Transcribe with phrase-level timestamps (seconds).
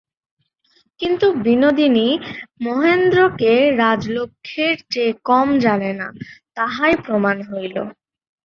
[0.99, 2.07] কিন্তু বিনোদিনী
[2.61, 6.07] মহেন্দ্রকে রাজলক্ষ্মীর চেয়ে কম জানে না,
[6.57, 7.75] তাহাই প্রমাণ হইল।